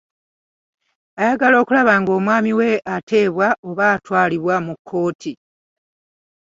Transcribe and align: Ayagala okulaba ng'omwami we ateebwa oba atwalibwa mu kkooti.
Ayagala 1.19 1.55
okulaba 1.63 1.93
ng'omwami 2.01 2.51
we 2.59 2.69
ateebwa 2.95 3.47
oba 3.69 3.85
atwalibwa 3.95 4.55
mu 4.65 4.73
kkooti. 4.77 5.31